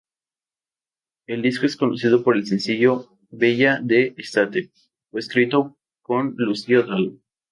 [1.27, 4.71] El disco es conocido por el sencillo "Bella d’estate",
[5.11, 7.11] coescrito con Lucio Dalla.